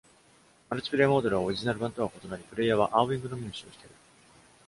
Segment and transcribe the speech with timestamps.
[0.67, 3.95] マルチプレイモードでは、オリジナル版とは異なり、プレイヤーはアーウィングのみを使用している。